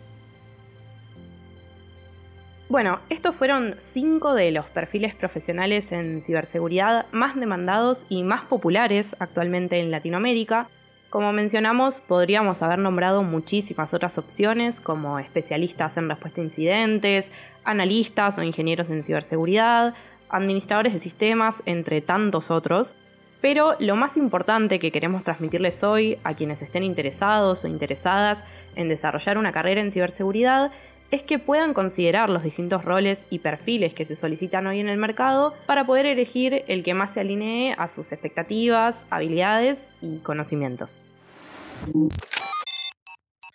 Bueno, 2.68 2.98
estos 3.10 3.36
fueron 3.36 3.76
cinco 3.78 4.34
de 4.34 4.50
los 4.50 4.66
perfiles 4.66 5.14
profesionales 5.14 5.92
en 5.92 6.20
ciberseguridad 6.20 7.06
más 7.12 7.36
demandados 7.36 8.06
y 8.08 8.24
más 8.24 8.44
populares 8.44 9.14
actualmente 9.20 9.78
en 9.78 9.92
Latinoamérica. 9.92 10.68
Como 11.10 11.32
mencionamos, 11.32 12.00
podríamos 12.00 12.62
haber 12.62 12.80
nombrado 12.80 13.22
muchísimas 13.22 13.94
otras 13.94 14.18
opciones 14.18 14.80
como 14.80 15.18
especialistas 15.20 15.96
en 15.96 16.08
respuesta 16.08 16.40
a 16.40 16.44
incidentes, 16.44 17.30
analistas 17.64 18.38
o 18.38 18.42
ingenieros 18.42 18.90
en 18.90 19.04
ciberseguridad, 19.04 19.94
administradores 20.28 20.92
de 20.92 20.98
sistemas, 20.98 21.62
entre 21.64 22.00
tantos 22.00 22.50
otros. 22.50 22.96
Pero 23.40 23.76
lo 23.78 23.94
más 23.94 24.16
importante 24.16 24.80
que 24.80 24.90
queremos 24.90 25.22
transmitirles 25.22 25.84
hoy 25.84 26.18
a 26.24 26.34
quienes 26.34 26.62
estén 26.62 26.82
interesados 26.82 27.62
o 27.62 27.68
interesadas 27.68 28.42
en 28.74 28.88
desarrollar 28.88 29.38
una 29.38 29.52
carrera 29.52 29.80
en 29.80 29.92
ciberseguridad 29.92 30.72
es 31.10 31.22
que 31.22 31.38
puedan 31.38 31.74
considerar 31.74 32.30
los 32.30 32.42
distintos 32.42 32.84
roles 32.84 33.24
y 33.30 33.40
perfiles 33.40 33.94
que 33.94 34.04
se 34.04 34.16
solicitan 34.16 34.66
hoy 34.66 34.80
en 34.80 34.88
el 34.88 34.98
mercado 34.98 35.54
para 35.66 35.86
poder 35.86 36.06
elegir 36.06 36.64
el 36.68 36.82
que 36.82 36.94
más 36.94 37.14
se 37.14 37.20
alinee 37.20 37.74
a 37.78 37.88
sus 37.88 38.12
expectativas, 38.12 39.06
habilidades 39.10 39.88
y 40.00 40.18
conocimientos. 40.18 41.00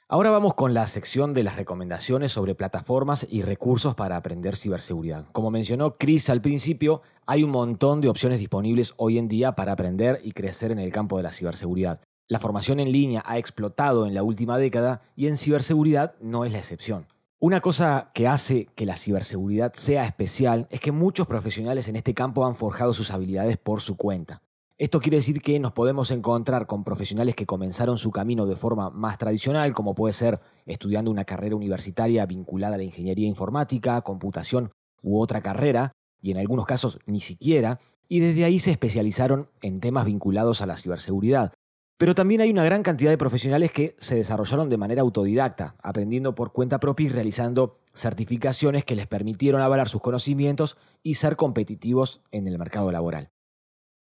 Ahora 0.08 0.30
vamos 0.30 0.56
con 0.56 0.74
la 0.74 0.88
sección 0.88 1.34
de 1.34 1.44
las 1.44 1.56
recomendaciones 1.56 2.34
sobre 2.34 2.54
plataformas 2.54 3.26
y 3.30 3.44
recursos 3.44 3.96
para 3.96 4.18
aprender 4.18 4.58
ciberseguridad. 4.58 5.26
Como 5.32 5.52
mencionó 5.52 5.96
Chris 5.98 6.30
al 6.30 6.42
principio, 6.42 7.02
hay 7.26 7.44
un 7.44 7.52
montón 7.52 8.02
de 8.02 8.10
opciones 8.10 8.40
disponibles 8.40 8.94
hoy 8.98 9.18
en 9.18 9.30
día 9.30 9.54
para 9.54 9.72
aprender 9.72 10.20
y 10.22 10.34
crecer 10.34 10.74
en 10.74 10.80
el 10.80 10.92
campo 10.92 11.16
de 11.16 11.24
la 11.24 11.32
ciberseguridad. 11.32 12.02
La 12.28 12.40
formación 12.40 12.82
en 12.82 12.92
línea 12.92 13.24
ha 13.26 13.38
explotado 13.38 14.06
en 14.06 14.14
la 14.14 14.24
última 14.24 14.58
década 14.58 15.02
y 15.16 15.28
en 15.28 15.38
ciberseguridad 15.38 16.16
no 16.20 16.44
es 16.44 16.52
la 16.52 16.60
excepción. 16.60 17.08
Una 17.44 17.60
cosa 17.60 18.12
que 18.14 18.28
hace 18.28 18.68
que 18.76 18.86
la 18.86 18.96
ciberseguridad 18.96 19.74
sea 19.74 20.06
especial 20.06 20.68
es 20.70 20.80
que 20.80 20.92
muchos 20.92 21.26
profesionales 21.26 21.88
en 21.88 21.96
este 21.96 22.14
campo 22.14 22.46
han 22.46 22.54
forjado 22.54 22.94
sus 22.94 23.10
habilidades 23.10 23.58
por 23.58 23.82
su 23.82 23.98
cuenta. 23.98 24.44
Esto 24.78 25.00
quiere 25.00 25.18
decir 25.18 25.42
que 25.42 25.60
nos 25.60 25.72
podemos 25.72 26.12
encontrar 26.12 26.68
con 26.68 26.84
profesionales 26.84 27.34
que 27.34 27.48
comenzaron 27.48 27.98
su 27.98 28.12
camino 28.12 28.46
de 28.46 28.56
forma 28.56 28.92
más 28.92 29.18
tradicional, 29.18 29.74
como 29.74 29.96
puede 29.96 30.14
ser 30.14 30.40
estudiando 30.68 31.10
una 31.10 31.26
carrera 31.26 31.56
universitaria 31.56 32.28
vinculada 32.28 32.76
a 32.76 32.78
la 32.78 32.84
ingeniería 32.84 33.28
informática, 33.28 34.00
computación 34.02 34.70
u 35.02 35.20
otra 35.20 35.42
carrera, 35.42 35.94
y 36.22 36.30
en 36.30 36.38
algunos 36.38 36.68
casos 36.68 37.00
ni 37.08 37.22
siquiera, 37.22 37.80
y 38.08 38.20
desde 38.20 38.44
ahí 38.46 38.60
se 38.60 38.70
especializaron 38.70 39.50
en 39.64 39.80
temas 39.80 40.06
vinculados 40.06 40.62
a 40.62 40.68
la 40.68 40.78
ciberseguridad, 40.78 41.54
pero 42.02 42.16
también 42.16 42.42
hay 42.42 42.50
una 42.50 42.64
gran 42.64 42.82
cantidad 42.82 43.12
de 43.12 43.18
profesionales 43.20 43.72
que 43.72 43.96
se 44.00 44.16
desarrollaron 44.16 44.70
de 44.70 44.78
manera 44.78 45.04
autodidacta, 45.04 45.76
aprendiendo 45.84 46.34
por 46.34 46.52
cuenta 46.52 46.80
propia 46.80 47.06
y 47.06 47.10
realizando 47.10 47.78
certificaciones 47.94 48.84
que 48.86 48.96
les 48.96 49.06
permitieron 49.06 49.62
avalar 49.62 49.88
sus 49.88 50.02
conocimientos 50.02 50.78
y 51.04 51.14
ser 51.14 51.36
competitivos 51.36 52.24
en 52.32 52.48
el 52.48 52.58
mercado 52.58 52.92
laboral. 52.92 53.30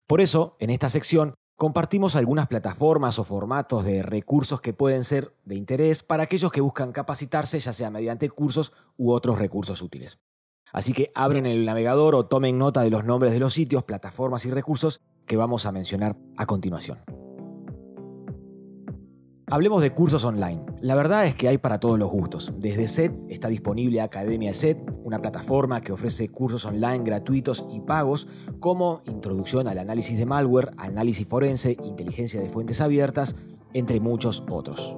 Por 0.06 0.20
eso, 0.20 0.54
en 0.60 0.70
esta 0.70 0.88
sección, 0.88 1.34
compartimos 1.56 2.14
algunas 2.14 2.46
plataformas 2.46 3.18
o 3.18 3.24
formatos 3.24 3.84
de 3.84 4.04
recursos 4.04 4.60
que 4.60 4.72
pueden 4.72 5.02
ser 5.02 5.34
de 5.44 5.56
interés 5.56 6.04
para 6.04 6.22
aquellos 6.22 6.52
que 6.52 6.60
buscan 6.60 6.92
capacitarse, 6.92 7.58
ya 7.58 7.72
sea 7.72 7.90
mediante 7.90 8.30
cursos 8.30 8.72
u 8.98 9.10
otros 9.10 9.40
recursos 9.40 9.82
útiles. 9.82 10.20
Así 10.72 10.92
que 10.92 11.10
abren 11.12 11.44
el 11.44 11.64
navegador 11.64 12.14
o 12.14 12.26
tomen 12.26 12.56
nota 12.56 12.82
de 12.82 12.90
los 12.90 13.04
nombres 13.04 13.32
de 13.32 13.40
los 13.40 13.52
sitios, 13.52 13.82
plataformas 13.82 14.46
y 14.46 14.52
recursos 14.52 15.00
que 15.26 15.36
vamos 15.36 15.66
a 15.66 15.72
mencionar 15.72 16.16
a 16.36 16.46
continuación. 16.46 17.00
Hablemos 19.52 19.82
de 19.82 19.90
cursos 19.90 20.24
online. 20.24 20.60
La 20.80 20.94
verdad 20.94 21.26
es 21.26 21.34
que 21.34 21.48
hay 21.48 21.58
para 21.58 21.80
todos 21.80 21.98
los 21.98 22.08
gustos. 22.08 22.52
Desde 22.56 22.86
SET 22.86 23.12
está 23.28 23.48
disponible 23.48 24.00
Academia 24.00 24.54
SET, 24.54 24.78
una 25.02 25.20
plataforma 25.20 25.80
que 25.80 25.90
ofrece 25.90 26.28
cursos 26.28 26.64
online 26.66 27.00
gratuitos 27.02 27.66
y 27.68 27.80
pagos 27.80 28.28
como 28.60 29.02
introducción 29.06 29.66
al 29.66 29.78
análisis 29.78 30.16
de 30.18 30.24
malware, 30.24 30.70
análisis 30.76 31.26
forense, 31.26 31.76
inteligencia 31.82 32.40
de 32.40 32.48
fuentes 32.48 32.80
abiertas, 32.80 33.34
entre 33.74 33.98
muchos 33.98 34.44
otros. 34.48 34.96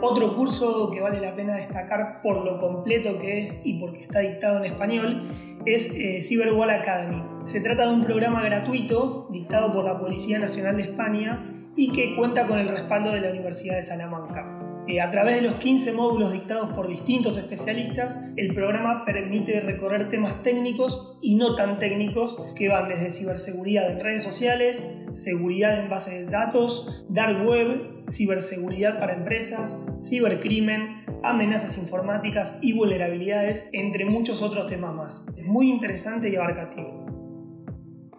Otro 0.00 0.34
curso 0.34 0.90
que 0.90 1.02
vale 1.02 1.20
la 1.20 1.36
pena 1.36 1.56
destacar 1.56 2.22
por 2.22 2.42
lo 2.42 2.56
completo 2.56 3.18
que 3.18 3.42
es 3.42 3.60
y 3.62 3.78
porque 3.78 4.04
está 4.04 4.20
dictado 4.20 4.64
en 4.64 4.72
español 4.72 5.28
es 5.66 5.86
eh, 5.92 6.22
Cyberwall 6.22 6.70
Academy. 6.70 7.22
Se 7.44 7.60
trata 7.60 7.88
de 7.88 7.94
un 7.94 8.04
programa 8.04 8.42
gratuito 8.42 9.28
dictado 9.30 9.70
por 9.70 9.84
la 9.84 10.00
Policía 10.00 10.38
Nacional 10.38 10.78
de 10.78 10.84
España 10.84 11.51
y 11.76 11.92
que 11.92 12.14
cuenta 12.16 12.46
con 12.46 12.58
el 12.58 12.68
respaldo 12.68 13.12
de 13.12 13.20
la 13.20 13.30
Universidad 13.30 13.76
de 13.76 13.82
Salamanca. 13.82 14.58
Eh, 14.88 15.00
a 15.00 15.10
través 15.12 15.36
de 15.36 15.42
los 15.42 15.54
15 15.56 15.92
módulos 15.92 16.32
dictados 16.32 16.72
por 16.72 16.88
distintos 16.88 17.36
especialistas, 17.36 18.18
el 18.36 18.52
programa 18.52 19.04
permite 19.04 19.60
recorrer 19.60 20.08
temas 20.08 20.42
técnicos 20.42 21.18
y 21.22 21.36
no 21.36 21.54
tan 21.54 21.78
técnicos 21.78 22.36
que 22.56 22.68
van 22.68 22.88
desde 22.88 23.12
ciberseguridad 23.12 23.92
en 23.92 24.00
redes 24.00 24.24
sociales, 24.24 24.82
seguridad 25.12 25.78
en 25.78 25.88
bases 25.88 26.14
de 26.14 26.26
datos, 26.26 27.04
dark 27.08 27.46
web, 27.46 28.04
ciberseguridad 28.10 28.98
para 28.98 29.14
empresas, 29.14 29.76
cibercrimen, 30.02 31.04
amenazas 31.22 31.78
informáticas 31.78 32.58
y 32.60 32.72
vulnerabilidades, 32.72 33.68
entre 33.72 34.04
muchos 34.04 34.42
otros 34.42 34.66
temas 34.66 34.94
más. 34.94 35.24
Es 35.36 35.46
muy 35.46 35.70
interesante 35.70 36.28
y 36.28 36.34
abarcativo. 36.34 36.91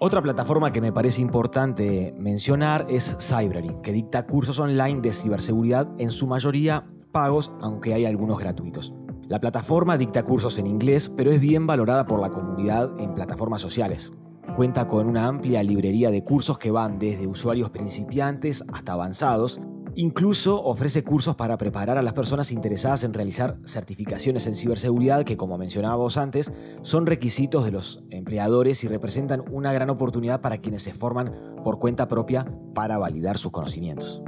Otra 0.06 0.22
plataforma 0.22 0.74
que 0.74 0.82
me 0.82 0.92
parece 0.92 1.22
importante 1.22 2.14
mencionar 2.18 2.86
es 2.90 3.16
Cybrary, 3.22 3.78
que 3.82 3.94
dicta 3.94 4.26
cursos 4.26 4.60
online 4.60 5.00
de 5.00 5.14
ciberseguridad, 5.14 5.88
en 5.98 6.12
su 6.12 6.28
mayoría 6.28 6.86
pagos, 7.14 7.54
aunque 7.62 7.94
hay 7.94 8.04
algunos 8.04 8.38
gratuitos. 8.38 8.94
La 9.30 9.40
plataforma 9.40 9.98
dicta 9.98 10.24
cursos 10.24 10.58
en 10.58 10.68
inglés, 10.68 11.10
pero 11.16 11.32
es 11.32 11.40
bien 11.40 11.66
valorada 11.66 12.06
por 12.06 12.20
la 12.20 12.32
comunidad 12.32 12.92
en 13.00 13.14
plataformas 13.14 13.62
sociales. 13.62 14.12
Cuenta 14.58 14.88
con 14.88 15.08
una 15.08 15.26
amplia 15.26 15.64
librería 15.64 16.12
de 16.12 16.22
cursos 16.22 16.58
que 16.58 16.70
van 16.70 17.00
desde 17.00 17.26
usuarios 17.26 17.70
principiantes 17.70 18.62
hasta 18.74 18.92
avanzados. 18.92 19.62
Incluso 19.96 20.62
ofrece 20.64 21.04
cursos 21.04 21.36
para 21.36 21.58
preparar 21.58 21.98
a 21.98 22.02
las 22.02 22.14
personas 22.14 22.52
interesadas 22.52 23.04
en 23.04 23.14
realizar 23.14 23.58
certificaciones 23.64 24.48
en 24.48 24.56
ciberseguridad 24.56 25.24
que, 25.24 25.38
como 25.38 25.58
mencionábamos 25.58 26.18
antes, 26.18 26.52
son 26.82 27.06
requisitos 27.06 27.64
de 27.64 27.72
los 27.72 28.04
empleadores 28.10 28.84
y 28.84 28.88
representan 28.88 29.44
una 29.52 29.72
gran 29.72 29.92
oportunidad 29.92 30.42
para 30.42 30.58
quienes 30.58 30.82
se 30.82 30.94
forman 30.94 31.32
por 31.64 31.78
cuenta 31.78 32.08
propia 32.08 32.46
para 32.74 32.98
validar 32.98 33.38
sus 33.38 33.52
conocimientos. 33.52 34.24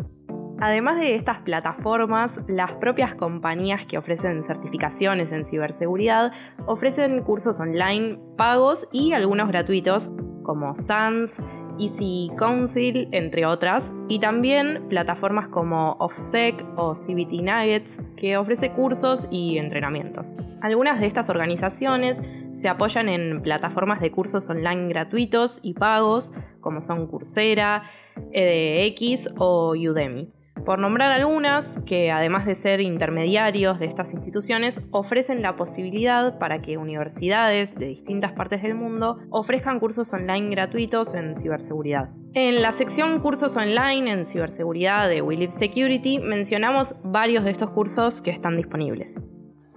Además 0.59 0.97
de 0.99 1.15
estas 1.15 1.41
plataformas, 1.41 2.39
las 2.47 2.73
propias 2.75 3.15
compañías 3.15 3.85
que 3.85 3.97
ofrecen 3.97 4.41
certificaciones 4.43 5.31
en 5.31 5.45
ciberseguridad 5.45 6.31
ofrecen 6.65 7.21
cursos 7.23 7.59
online 7.59 8.19
pagos 8.37 8.87
y 8.91 9.11
algunos 9.13 9.49
gratuitos 9.49 10.09
como 10.43 10.73
SANS, 10.73 11.41
Easy 11.79 12.31
Council, 12.37 13.07
entre 13.11 13.45
otras, 13.45 13.93
y 14.07 14.19
también 14.19 14.87
plataformas 14.89 15.47
como 15.49 15.93
OffSec 15.99 16.65
o 16.77 16.93
CBT 16.93 17.41
Nuggets, 17.41 18.01
que 18.15 18.37
ofrece 18.37 18.71
cursos 18.71 19.27
y 19.31 19.57
entrenamientos. 19.57 20.33
Algunas 20.61 20.99
de 20.99 21.07
estas 21.07 21.29
organizaciones 21.29 22.21
se 22.51 22.69
apoyan 22.69 23.09
en 23.09 23.41
plataformas 23.41 23.99
de 23.99 24.11
cursos 24.11 24.49
online 24.49 24.87
gratuitos 24.87 25.59
y 25.61 25.73
pagos, 25.73 26.31
como 26.61 26.81
son 26.81 27.07
Coursera, 27.07 27.83
EDX 28.31 29.29
o 29.37 29.71
Udemy. 29.71 30.31
Por 30.65 30.79
nombrar 30.79 31.11
algunas, 31.11 31.77
que 31.85 32.09
además 32.11 32.47
de 32.47 32.55
ser 32.55 32.81
intermediarios 32.81 33.77
de 33.77 33.85
estas 33.85 34.13
instituciones, 34.13 34.81
ofrecen 34.89 35.43
la 35.43 35.55
posibilidad 35.55 36.39
para 36.39 36.57
que 36.57 36.77
universidades 36.77 37.75
de 37.75 37.85
distintas 37.85 38.31
partes 38.31 38.63
del 38.63 38.73
mundo 38.73 39.19
ofrezcan 39.29 39.79
cursos 39.79 40.11
online 40.11 40.49
gratuitos 40.49 41.13
en 41.13 41.35
ciberseguridad. 41.35 42.09
En 42.33 42.63
la 42.63 42.71
sección 42.71 43.19
Cursos 43.19 43.55
online 43.55 44.11
en 44.11 44.25
ciberseguridad 44.25 45.07
de 45.07 45.21
We 45.21 45.49
Security 45.51 46.17
mencionamos 46.17 46.95
varios 47.03 47.43
de 47.43 47.51
estos 47.51 47.69
cursos 47.69 48.21
que 48.21 48.31
están 48.31 48.57
disponibles. 48.57 49.19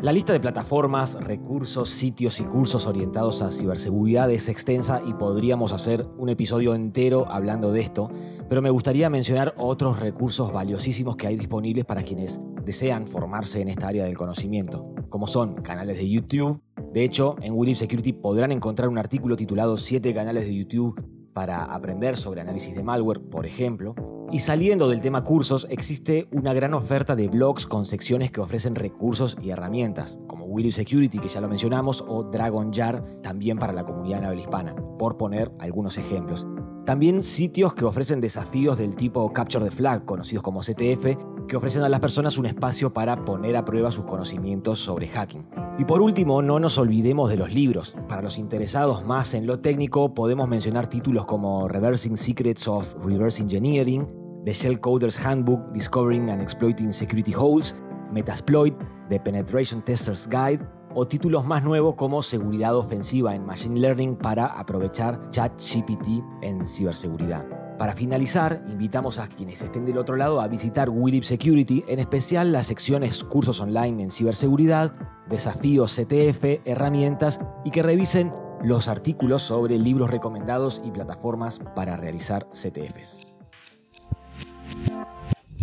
La 0.00 0.12
lista 0.12 0.32
de 0.32 0.38
plataformas, 0.38 1.14
recursos, 1.14 1.88
sitios 1.88 2.38
y 2.38 2.44
cursos 2.44 2.86
orientados 2.86 3.42
a 3.42 3.50
ciberseguridad 3.50 4.30
es 4.30 4.48
extensa 4.48 5.02
y 5.04 5.12
podríamos 5.14 5.72
hacer 5.72 6.06
un 6.18 6.28
episodio 6.28 6.76
entero 6.76 7.26
hablando 7.28 7.72
de 7.72 7.80
esto, 7.80 8.08
pero 8.48 8.62
me 8.62 8.70
gustaría 8.70 9.10
mencionar 9.10 9.54
otros 9.56 9.98
recursos 9.98 10.52
valiosísimos 10.52 11.16
que 11.16 11.26
hay 11.26 11.36
disponibles 11.36 11.84
para 11.84 12.04
quienes 12.04 12.40
desean 12.64 13.08
formarse 13.08 13.60
en 13.60 13.66
esta 13.66 13.88
área 13.88 14.04
del 14.04 14.16
conocimiento, 14.16 14.86
como 15.08 15.26
son 15.26 15.56
canales 15.62 15.96
de 15.96 16.08
YouTube. 16.08 16.62
De 16.92 17.02
hecho, 17.02 17.34
en 17.42 17.54
William 17.54 17.76
Security 17.76 18.12
podrán 18.12 18.52
encontrar 18.52 18.88
un 18.88 18.98
artículo 18.98 19.34
titulado 19.34 19.76
7 19.76 20.14
canales 20.14 20.44
de 20.44 20.54
YouTube 20.54 20.94
para 21.32 21.64
aprender 21.64 22.16
sobre 22.16 22.40
análisis 22.40 22.76
de 22.76 22.84
malware, 22.84 23.20
por 23.20 23.46
ejemplo. 23.46 23.96
Y 24.30 24.40
saliendo 24.40 24.90
del 24.90 25.00
tema 25.00 25.25
cursos, 25.25 25.66
existe 25.70 26.28
una 26.32 26.52
gran 26.52 26.75
oferta 26.75 27.16
de 27.16 27.28
blogs 27.28 27.66
con 27.66 27.87
secciones 27.87 28.30
que 28.30 28.42
ofrecen 28.42 28.75
recursos 28.75 29.38
y 29.40 29.49
herramientas, 29.49 30.18
como 30.26 30.44
Willy 30.44 30.70
Security, 30.70 31.18
que 31.18 31.28
ya 31.28 31.40
lo 31.40 31.49
mencionamos, 31.49 32.04
o 32.06 32.25
Dragon 32.25 32.70
Jar, 32.70 33.02
también 33.23 33.58
para 33.58 33.73
la 33.73 33.85
comunidad 33.85 34.20
naval 34.20 34.38
hispana, 34.38 34.75
por 34.99 35.16
poner 35.16 35.50
algunos 35.58 35.97
ejemplos. 35.97 36.47
También 36.85 37.23
sitios 37.23 37.73
que 37.73 37.87
ofrecen 37.87 38.20
desafíos 38.20 38.76
del 38.76 38.97
tipo 38.97 39.32
Capture 39.32 39.64
the 39.64 39.70
Flag, 39.70 40.04
conocidos 40.04 40.42
como 40.42 40.61
CTF, 40.61 41.47
que 41.49 41.56
ofrecen 41.56 41.82
a 41.82 41.88
las 41.88 42.00
personas 42.00 42.37
un 42.37 42.44
espacio 42.44 42.92
para 42.92 43.25
poner 43.25 43.56
a 43.56 43.64
prueba 43.64 43.90
sus 43.90 44.04
conocimientos 44.04 44.78
sobre 44.78 45.08
hacking. 45.08 45.67
Y 45.78 45.85
por 45.85 46.02
último, 46.02 46.42
no 46.42 46.58
nos 46.58 46.76
olvidemos 46.76 47.30
de 47.30 47.37
los 47.37 47.54
libros. 47.54 47.97
Para 48.08 48.20
los 48.20 48.37
interesados 48.37 49.04
más 49.04 49.32
en 49.32 49.47
lo 49.47 49.61
técnico, 49.61 50.12
podemos 50.12 50.49
mencionar 50.49 50.90
títulos 50.90 51.25
como 51.25 51.68
Reversing 51.68 52.16
Secrets 52.16 52.66
of 52.66 52.97
Reverse 53.04 53.40
Engineering, 53.40 54.04
The 54.44 54.52
Shell 54.52 54.80
Coder's 54.80 55.16
Handbook, 55.25 55.70
Discovering 55.73 56.30
and 56.30 56.42
Exploiting 56.42 56.92
Security 56.92 57.32
Holes, 57.32 57.76
Metasploit, 58.12 58.75
The 59.08 59.20
Penetration 59.20 59.80
Tester's 59.85 60.28
Guide, 60.28 60.66
o 60.97 61.06
títulos 61.06 61.44
más 61.44 61.62
nuevos 61.62 61.94
como 61.94 62.23
Seguridad 62.23 62.75
Ofensiva 62.75 63.37
en 63.37 63.47
Machine 63.47 63.78
Learning 63.78 64.16
para 64.16 64.47
aprovechar 64.47 65.30
ChatGPT 65.30 66.25
en 66.42 66.66
ciberseguridad. 66.66 67.47
Para 67.78 67.92
finalizar, 67.92 68.64
invitamos 68.66 69.20
a 69.20 69.28
quienes 69.28 69.62
estén 69.62 69.85
del 69.85 69.99
otro 69.99 70.16
lado 70.16 70.40
a 70.40 70.49
visitar 70.49 70.90
Willip 70.90 71.23
Security, 71.23 71.85
en 71.87 72.00
especial 72.00 72.50
las 72.50 72.66
secciones 72.66 73.23
cursos 73.23 73.61
online 73.61 74.02
en 74.02 74.11
ciberseguridad, 74.11 74.92
desafíos 75.28 75.94
CTF, 75.94 76.66
herramientas 76.66 77.38
y 77.64 77.70
que 77.70 77.82
revisen 77.82 78.32
los 78.62 78.88
artículos 78.88 79.42
sobre 79.42 79.78
libros 79.78 80.10
recomendados 80.10 80.82
y 80.84 80.90
plataformas 80.90 81.60
para 81.74 81.96
realizar 81.96 82.48
CTFs. 82.50 83.28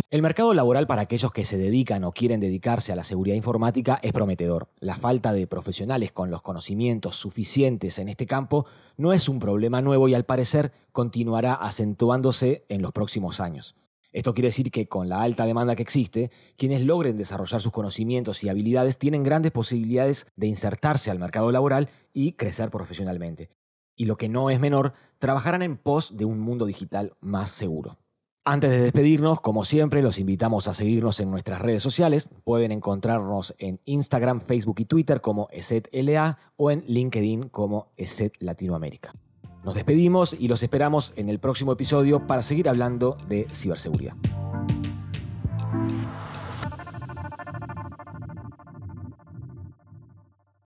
El 0.08 0.22
mercado 0.22 0.54
laboral 0.54 0.86
para 0.86 1.02
aquellos 1.02 1.32
que 1.32 1.44
se 1.44 1.58
dedican 1.58 2.04
o 2.04 2.12
quieren 2.12 2.38
dedicarse 2.38 2.92
a 2.92 2.96
la 2.96 3.02
seguridad 3.02 3.34
informática 3.34 3.98
es 4.02 4.12
prometedor. 4.12 4.68
La 4.78 4.96
falta 4.96 5.32
de 5.32 5.48
profesionales 5.48 6.12
con 6.12 6.30
los 6.30 6.42
conocimientos 6.42 7.16
suficientes 7.16 7.98
en 7.98 8.08
este 8.08 8.24
campo 8.24 8.66
no 8.96 9.12
es 9.12 9.28
un 9.28 9.40
problema 9.40 9.82
nuevo 9.82 10.06
y 10.08 10.14
al 10.14 10.24
parecer 10.24 10.72
continuará 10.92 11.54
acentuándose 11.54 12.64
en 12.68 12.82
los 12.82 12.92
próximos 12.92 13.40
años. 13.40 13.74
Esto 14.16 14.32
quiere 14.32 14.48
decir 14.48 14.70
que 14.70 14.88
con 14.88 15.10
la 15.10 15.20
alta 15.20 15.44
demanda 15.44 15.76
que 15.76 15.82
existe, 15.82 16.30
quienes 16.56 16.80
logren 16.80 17.18
desarrollar 17.18 17.60
sus 17.60 17.70
conocimientos 17.70 18.42
y 18.42 18.48
habilidades 18.48 18.96
tienen 18.96 19.22
grandes 19.22 19.52
posibilidades 19.52 20.26
de 20.36 20.46
insertarse 20.46 21.10
al 21.10 21.18
mercado 21.18 21.52
laboral 21.52 21.90
y 22.14 22.32
crecer 22.32 22.70
profesionalmente. 22.70 23.50
Y 23.94 24.06
lo 24.06 24.16
que 24.16 24.30
no 24.30 24.48
es 24.48 24.58
menor, 24.58 24.94
trabajarán 25.18 25.60
en 25.60 25.76
pos 25.76 26.16
de 26.16 26.24
un 26.24 26.40
mundo 26.40 26.64
digital 26.64 27.12
más 27.20 27.50
seguro. 27.50 27.98
Antes 28.42 28.70
de 28.70 28.80
despedirnos, 28.80 29.42
como 29.42 29.66
siempre, 29.66 30.00
los 30.00 30.18
invitamos 30.18 30.66
a 30.66 30.72
seguirnos 30.72 31.20
en 31.20 31.30
nuestras 31.30 31.60
redes 31.60 31.82
sociales. 31.82 32.30
Pueden 32.42 32.72
encontrarnos 32.72 33.54
en 33.58 33.82
Instagram, 33.84 34.40
Facebook 34.40 34.76
y 34.78 34.86
Twitter 34.86 35.20
como 35.20 35.48
ESETLA 35.50 36.38
o 36.56 36.70
en 36.70 36.84
LinkedIn 36.86 37.50
como 37.50 37.92
ESET 37.98 38.40
Latinoamérica. 38.40 39.12
Nos 39.66 39.74
despedimos 39.74 40.36
y 40.38 40.46
los 40.46 40.62
esperamos 40.62 41.12
en 41.16 41.28
el 41.28 41.40
próximo 41.40 41.72
episodio 41.72 42.24
para 42.28 42.40
seguir 42.40 42.68
hablando 42.68 43.16
de 43.28 43.48
ciberseguridad. 43.52 44.14